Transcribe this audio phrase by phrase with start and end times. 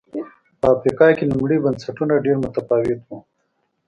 [0.59, 3.09] په افریقا کې لومړي بنسټونه ډېر متفاوت و